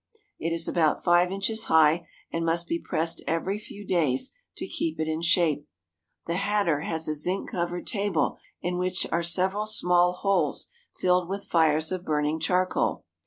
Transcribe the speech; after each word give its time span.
It 0.39 0.51
is 0.51 0.67
about 0.67 1.03
five 1.03 1.31
inches 1.31 1.65
high, 1.65 2.07
and 2.33 2.43
must 2.43 2.65
be 2.67 2.79
pressed 2.79 3.21
every 3.27 3.59
few 3.59 3.85
days 3.85 4.31
to 4.57 4.65
keep 4.65 4.99
it 4.99 5.07
in 5.07 5.21
shape. 5.21 5.67
The 6.25 6.37
hatter 6.37 6.79
has 6.79 7.07
a 7.07 7.13
zinc 7.13 7.51
covered 7.51 7.85
table 7.85 8.39
in 8.63 8.79
which 8.79 9.05
are 9.11 9.21
several 9.21 9.67
small 9.67 10.13
holes 10.13 10.69
filled 10.97 11.29
with 11.29 11.45
fires 11.45 11.91
of 11.91 12.03
burning 12.03 12.39
charcoal. 12.39 13.05